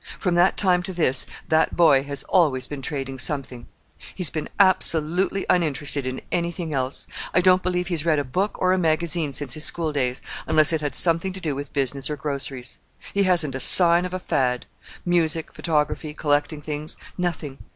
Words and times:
From 0.17 0.33
that 0.33 0.57
time 0.57 0.81
to 0.81 0.93
this, 0.93 1.27
that 1.47 1.75
boy 1.75 2.01
has 2.01 2.23
always 2.23 2.65
been 2.67 2.81
trading 2.81 3.19
something. 3.19 3.67
He's 4.15 4.31
been 4.31 4.49
absolutely 4.59 5.45
uninterested 5.47 6.07
in 6.07 6.21
anything 6.31 6.73
else. 6.73 7.05
I 7.35 7.39
don't 7.41 7.61
believe 7.61 7.85
he's 7.85 8.03
read 8.03 8.17
a 8.17 8.23
book 8.23 8.55
or 8.59 8.73
a 8.73 8.79
magazine 8.79 9.31
since 9.31 9.53
his 9.53 9.63
school 9.63 9.93
days, 9.93 10.19
unless 10.47 10.73
it 10.73 10.81
had 10.81 10.95
something 10.95 11.33
to 11.33 11.39
do 11.39 11.53
with 11.53 11.71
business 11.71 12.09
or 12.09 12.15
groceries. 12.15 12.79
He 13.13 13.21
hasn't 13.29 13.53
a 13.53 13.59
sign 13.59 14.03
of 14.07 14.13
a 14.15 14.19
fad—music, 14.19 15.53
photography, 15.53 16.15
collecting 16.15 16.61
things—nothing. 16.61 17.59